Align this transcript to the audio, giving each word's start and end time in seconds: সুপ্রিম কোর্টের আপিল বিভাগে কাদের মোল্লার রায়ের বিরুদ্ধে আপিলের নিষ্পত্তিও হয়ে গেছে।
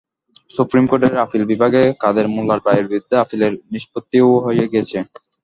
সুপ্রিম 0.51 0.85
কোর্টের 0.87 1.13
আপিল 1.25 1.43
বিভাগে 1.51 1.81
কাদের 2.03 2.27
মোল্লার 2.33 2.59
রায়ের 2.61 2.89
বিরুদ্ধে 2.89 3.15
আপিলের 3.23 3.53
নিষ্পত্তিও 3.73 4.29
হয়ে 4.45 4.65
গেছে। 4.73 4.97